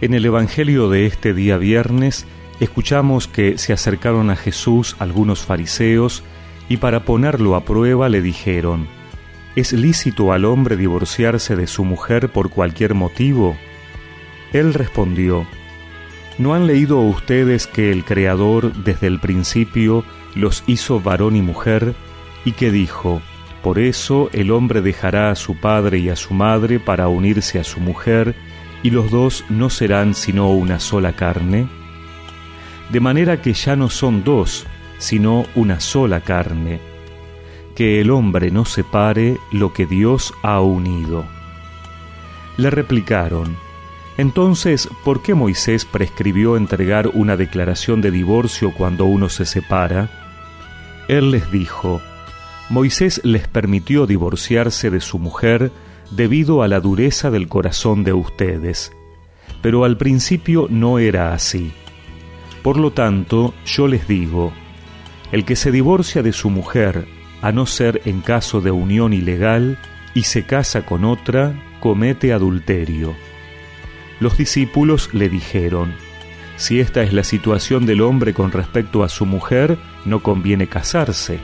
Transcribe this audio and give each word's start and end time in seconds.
En 0.00 0.14
el 0.14 0.24
Evangelio 0.24 0.88
de 0.88 1.06
este 1.06 1.34
día 1.34 1.56
viernes 1.56 2.24
escuchamos 2.60 3.26
que 3.26 3.58
se 3.58 3.72
acercaron 3.72 4.30
a 4.30 4.36
Jesús 4.36 4.94
algunos 5.00 5.40
fariseos 5.40 6.22
y 6.68 6.76
para 6.76 7.04
ponerlo 7.04 7.56
a 7.56 7.64
prueba 7.64 8.08
le 8.08 8.22
dijeron, 8.22 8.86
¿Es 9.56 9.72
lícito 9.72 10.32
al 10.32 10.44
hombre 10.44 10.76
divorciarse 10.76 11.56
de 11.56 11.66
su 11.66 11.84
mujer 11.84 12.28
por 12.28 12.50
cualquier 12.50 12.94
motivo? 12.94 13.56
Él 14.52 14.72
respondió, 14.72 15.48
¿No 16.38 16.54
han 16.54 16.68
leído 16.68 17.00
ustedes 17.00 17.66
que 17.66 17.90
el 17.90 18.04
Creador 18.04 18.72
desde 18.84 19.08
el 19.08 19.18
principio 19.18 20.04
los 20.36 20.62
hizo 20.68 21.00
varón 21.00 21.34
y 21.34 21.42
mujer 21.42 21.94
y 22.44 22.52
que 22.52 22.70
dijo, 22.70 23.20
por 23.64 23.80
eso 23.80 24.30
el 24.32 24.52
hombre 24.52 24.80
dejará 24.80 25.32
a 25.32 25.34
su 25.34 25.56
padre 25.56 25.98
y 25.98 26.08
a 26.08 26.14
su 26.14 26.34
madre 26.34 26.78
para 26.78 27.08
unirse 27.08 27.58
a 27.58 27.64
su 27.64 27.80
mujer, 27.80 28.36
y 28.82 28.90
los 28.90 29.10
dos 29.10 29.44
no 29.48 29.70
serán 29.70 30.14
sino 30.14 30.50
una 30.50 30.80
sola 30.80 31.12
carne? 31.14 31.68
De 32.90 33.00
manera 33.00 33.42
que 33.42 33.52
ya 33.52 33.76
no 33.76 33.90
son 33.90 34.24
dos, 34.24 34.66
sino 34.98 35.46
una 35.54 35.80
sola 35.80 36.20
carne. 36.20 36.80
Que 37.74 38.00
el 38.00 38.10
hombre 38.10 38.50
no 38.50 38.64
separe 38.64 39.38
lo 39.52 39.72
que 39.72 39.86
Dios 39.86 40.32
ha 40.42 40.60
unido. 40.60 41.24
Le 42.56 42.70
replicaron, 42.70 43.56
entonces, 44.16 44.88
¿por 45.04 45.22
qué 45.22 45.34
Moisés 45.34 45.84
prescribió 45.84 46.56
entregar 46.56 47.08
una 47.14 47.36
declaración 47.36 48.00
de 48.00 48.10
divorcio 48.10 48.72
cuando 48.76 49.04
uno 49.04 49.28
se 49.28 49.46
separa? 49.46 50.10
Él 51.06 51.30
les 51.30 51.52
dijo, 51.52 52.02
Moisés 52.68 53.20
les 53.22 53.46
permitió 53.46 54.06
divorciarse 54.06 54.90
de 54.90 55.00
su 55.00 55.20
mujer 55.20 55.70
debido 56.10 56.62
a 56.62 56.68
la 56.68 56.80
dureza 56.80 57.30
del 57.30 57.48
corazón 57.48 58.04
de 58.04 58.12
ustedes. 58.12 58.92
Pero 59.62 59.84
al 59.84 59.96
principio 59.96 60.66
no 60.70 60.98
era 60.98 61.32
así. 61.32 61.72
Por 62.62 62.78
lo 62.78 62.92
tanto, 62.92 63.54
yo 63.64 63.88
les 63.88 64.06
digo, 64.08 64.52
el 65.32 65.44
que 65.44 65.56
se 65.56 65.70
divorcia 65.70 66.22
de 66.22 66.32
su 66.32 66.50
mujer, 66.50 67.06
a 67.42 67.52
no 67.52 67.66
ser 67.66 68.02
en 68.04 68.20
caso 68.20 68.60
de 68.60 68.70
unión 68.70 69.12
ilegal, 69.12 69.78
y 70.14 70.22
se 70.24 70.44
casa 70.44 70.84
con 70.84 71.04
otra, 71.04 71.54
comete 71.80 72.32
adulterio. 72.32 73.14
Los 74.20 74.36
discípulos 74.36 75.10
le 75.12 75.28
dijeron, 75.28 75.94
si 76.56 76.80
esta 76.80 77.02
es 77.02 77.12
la 77.12 77.22
situación 77.22 77.86
del 77.86 78.00
hombre 78.00 78.34
con 78.34 78.50
respecto 78.50 79.04
a 79.04 79.08
su 79.08 79.26
mujer, 79.26 79.78
no 80.04 80.22
conviene 80.22 80.66
casarse. 80.66 81.38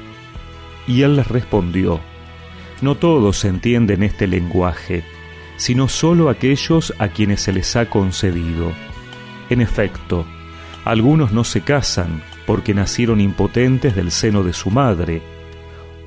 Y 0.88 1.02
él 1.02 1.16
les 1.16 1.28
respondió, 1.28 2.00
no 2.80 2.94
todos 2.96 3.44
entienden 3.44 4.02
este 4.02 4.26
lenguaje, 4.26 5.04
sino 5.56 5.88
sólo 5.88 6.28
aquellos 6.28 6.94
a 6.98 7.08
quienes 7.08 7.40
se 7.40 7.52
les 7.52 7.76
ha 7.76 7.88
concedido. 7.88 8.72
En 9.50 9.60
efecto, 9.60 10.26
algunos 10.84 11.32
no 11.32 11.44
se 11.44 11.62
casan 11.62 12.22
porque 12.46 12.74
nacieron 12.74 13.20
impotentes 13.20 13.94
del 13.96 14.10
seno 14.10 14.42
de 14.42 14.52
su 14.52 14.70
madre, 14.70 15.22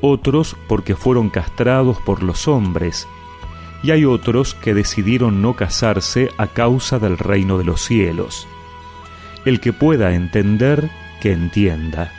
otros 0.01 0.55
porque 0.67 0.95
fueron 0.95 1.29
castrados 1.29 1.97
por 2.01 2.21
los 2.23 2.47
hombres, 2.47 3.07
y 3.83 3.91
hay 3.91 4.05
otros 4.05 4.53
que 4.55 4.73
decidieron 4.73 5.41
no 5.41 5.55
casarse 5.55 6.29
a 6.37 6.47
causa 6.47 6.99
del 6.99 7.17
reino 7.17 7.57
de 7.57 7.63
los 7.63 7.81
cielos. 7.81 8.47
El 9.45 9.59
que 9.59 9.73
pueda 9.73 10.13
entender, 10.13 10.89
que 11.21 11.31
entienda. 11.31 12.11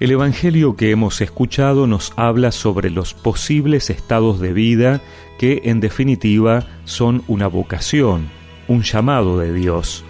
El 0.00 0.12
Evangelio 0.12 0.76
que 0.76 0.92
hemos 0.92 1.20
escuchado 1.20 1.86
nos 1.86 2.14
habla 2.16 2.52
sobre 2.52 2.88
los 2.88 3.12
posibles 3.12 3.90
estados 3.90 4.40
de 4.40 4.54
vida 4.54 5.02
que 5.38 5.60
en 5.64 5.80
definitiva 5.80 6.64
son 6.86 7.22
una 7.28 7.48
vocación, 7.48 8.30
un 8.66 8.80
llamado 8.80 9.38
de 9.38 9.52
Dios. 9.52 10.02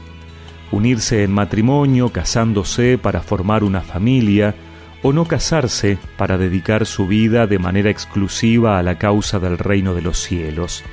Unirse 0.71 1.25
en 1.25 1.33
matrimonio, 1.33 2.11
casándose 2.11 2.99
para 2.99 3.21
formar 3.21 3.65
una 3.65 3.81
familia, 3.81 4.55
o 5.03 5.13
no 5.13 5.25
casarse 5.25 5.99
para 6.17 6.39
dedicar 6.39 6.87
su 6.87 7.09
vida 7.09 7.49
de 7.49 7.59
manera 7.59 7.91
exclusiva 7.91 8.79
a 8.79 8.85
la 8.85 8.97
causa 8.97 9.41
del 9.41 9.59
reino 9.59 9.95
de 9.95 10.03
los 10.03 10.19
cielos. 10.19 10.85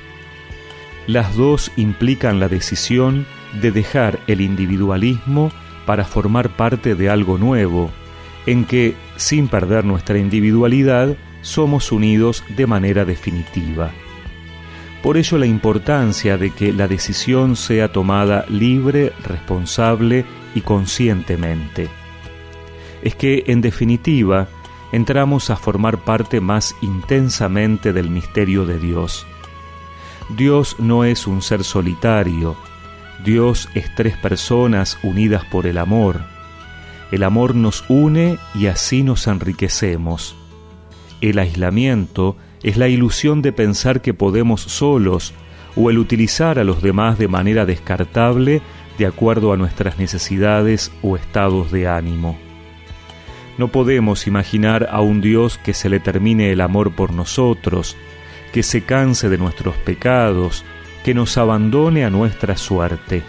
Las 1.06 1.36
dos 1.36 1.70
implican 1.76 2.40
la 2.40 2.48
decisión 2.48 3.26
de 3.62 3.70
dejar 3.70 4.18
el 4.26 4.40
individualismo 4.40 5.52
para 5.86 6.04
formar 6.04 6.56
parte 6.56 6.96
de 6.96 7.08
algo 7.10 7.38
nuevo, 7.38 7.92
en 8.46 8.64
que, 8.64 8.94
sin 9.16 9.48
perder 9.48 9.84
nuestra 9.84 10.18
individualidad, 10.18 11.16
somos 11.42 11.92
unidos 11.92 12.44
de 12.56 12.66
manera 12.66 13.04
definitiva. 13.04 13.90
Por 15.02 15.16
ello 15.16 15.38
la 15.38 15.46
importancia 15.46 16.36
de 16.36 16.50
que 16.50 16.72
la 16.72 16.88
decisión 16.88 17.56
sea 17.56 17.92
tomada 17.92 18.44
libre, 18.48 19.12
responsable 19.24 20.24
y 20.54 20.60
conscientemente. 20.62 21.88
Es 23.02 23.14
que, 23.14 23.44
en 23.46 23.60
definitiva, 23.60 24.48
entramos 24.90 25.50
a 25.50 25.56
formar 25.56 25.98
parte 25.98 26.40
más 26.40 26.74
intensamente 26.80 27.92
del 27.92 28.10
misterio 28.10 28.66
de 28.66 28.78
Dios. 28.78 29.26
Dios 30.36 30.76
no 30.78 31.04
es 31.04 31.26
un 31.26 31.42
ser 31.42 31.62
solitario, 31.62 32.56
Dios 33.24 33.68
es 33.74 33.94
tres 33.94 34.16
personas 34.16 34.98
unidas 35.02 35.44
por 35.44 35.66
el 35.66 35.78
amor, 35.78 36.22
el 37.10 37.22
amor 37.22 37.54
nos 37.54 37.84
une 37.88 38.38
y 38.54 38.66
así 38.66 39.02
nos 39.02 39.26
enriquecemos. 39.26 40.36
El 41.20 41.38
aislamiento 41.38 42.36
es 42.62 42.76
la 42.76 42.88
ilusión 42.88 43.42
de 43.42 43.52
pensar 43.52 44.02
que 44.02 44.14
podemos 44.14 44.60
solos 44.60 45.32
o 45.76 45.90
el 45.90 45.98
utilizar 45.98 46.58
a 46.58 46.64
los 46.64 46.82
demás 46.82 47.18
de 47.18 47.28
manera 47.28 47.64
descartable 47.64 48.62
de 48.98 49.06
acuerdo 49.06 49.52
a 49.52 49.56
nuestras 49.56 49.98
necesidades 49.98 50.92
o 51.02 51.16
estados 51.16 51.70
de 51.70 51.86
ánimo. 51.88 52.36
No 53.56 53.68
podemos 53.68 54.26
imaginar 54.26 54.88
a 54.90 55.00
un 55.00 55.20
Dios 55.20 55.58
que 55.58 55.74
se 55.74 55.88
le 55.88 56.00
termine 56.00 56.52
el 56.52 56.60
amor 56.60 56.94
por 56.94 57.12
nosotros, 57.12 57.96
que 58.52 58.62
se 58.62 58.82
canse 58.82 59.28
de 59.28 59.38
nuestros 59.38 59.76
pecados, 59.76 60.64
que 61.04 61.14
nos 61.14 61.36
abandone 61.38 62.04
a 62.04 62.10
nuestra 62.10 62.56
suerte. 62.56 63.22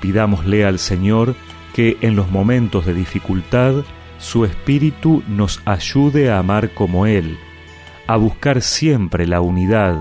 Pidámosle 0.00 0.64
al 0.64 0.78
Señor 0.78 1.36
que 1.74 1.96
en 2.00 2.16
los 2.16 2.30
momentos 2.30 2.86
de 2.86 2.94
dificultad 2.94 3.84
su 4.18 4.44
espíritu 4.44 5.22
nos 5.28 5.60
ayude 5.64 6.30
a 6.30 6.38
amar 6.38 6.72
como 6.74 7.06
Él, 7.06 7.38
a 8.06 8.16
buscar 8.16 8.62
siempre 8.62 9.26
la 9.26 9.40
unidad, 9.40 9.98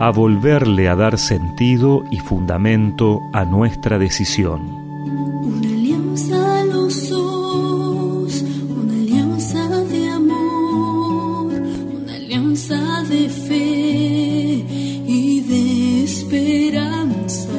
a 0.00 0.10
volverle 0.10 0.88
a 0.88 0.96
dar 0.96 1.16
sentido 1.16 2.04
y 2.10 2.18
fundamento 2.18 3.20
a 3.32 3.44
nuestra 3.44 3.98
decisión. 3.98 4.62
Una 4.62 5.68
alianza 5.68 6.60
a 6.60 6.64
los 6.64 7.12
ojos, 7.12 8.44
una 8.68 8.94
alianza 8.94 9.68
de 9.84 10.10
amor, 10.10 11.52
una 12.02 12.14
alianza 12.14 13.02
de 13.08 13.28
fe 13.28 14.64
y 15.06 15.40
de 15.40 16.04
esperanza, 16.04 17.52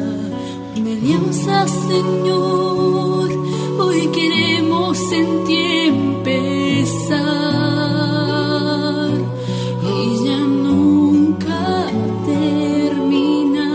una 0.75 0.91
alianza, 0.91 1.67
Señor 1.67 2.46
feliz 5.07 5.11
en 5.11 5.43
ti 5.45 5.87
empezar 5.87 7.17
y 9.83 10.25
ya 10.25 10.39
nunca 10.39 11.61
terminar. 12.25 13.67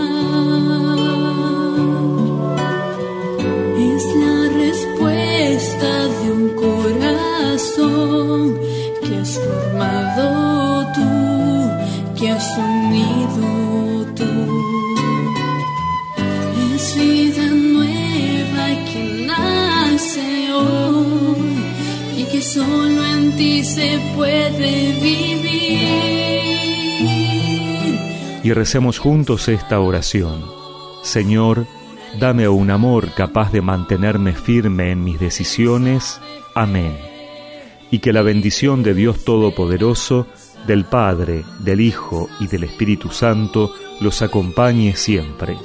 Es 3.77 4.03
la 4.15 4.37
respuesta 4.63 5.89
de 6.07 6.25
un 6.31 6.45
corazón 6.65 8.41
que 9.01 9.13
has 9.17 9.33
formado 9.39 10.23
tú, 10.95 11.09
que 12.17 12.25
has 12.31 12.57
unido 12.57 13.47
tú. 14.15 14.32
Solo 22.43 23.05
en 23.05 23.35
ti 23.37 23.63
se 23.63 23.99
puede 24.15 24.91
vivir. 25.01 25.79
Y 28.43 28.51
recemos 28.51 28.99
juntos 28.99 29.47
esta 29.47 29.79
oración. 29.79 30.43
Señor, 31.01 31.65
dame 32.19 32.47
un 32.49 32.69
amor 32.71 33.11
capaz 33.15 33.51
de 33.51 33.61
mantenerme 33.61 34.33
firme 34.33 34.91
en 34.91 35.03
mis 35.03 35.19
decisiones. 35.19 36.19
Amén. 36.53 36.97
Y 37.89 37.99
que 37.99 38.11
la 38.11 38.21
bendición 38.21 38.83
de 38.83 38.93
Dios 38.93 39.23
Todopoderoso, 39.23 40.27
del 40.67 40.83
Padre, 40.85 41.43
del 41.59 41.79
Hijo 41.79 42.29
y 42.39 42.47
del 42.47 42.65
Espíritu 42.65 43.09
Santo 43.09 43.73
los 44.01 44.21
acompañe 44.21 44.95
siempre. 44.95 45.57